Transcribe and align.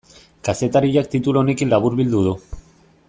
Kazetariak 0.47 1.11
titulu 1.11 1.41
honekin 1.43 1.73
laburbildu 1.75 2.25
du. 2.29 2.35